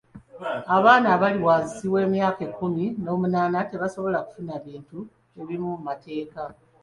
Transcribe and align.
Abaana 0.75 1.07
abali 1.15 1.39
wansi 1.47 1.83
w'emyaka 1.93 2.41
ekkumi 2.49 2.85
n'omunaana 3.03 3.59
tebasobola 3.71 4.17
kufuna 4.25 4.53
bintu 4.65 4.99
ebimu 5.41 5.67
mu 5.75 5.79
mateeka. 5.87 6.41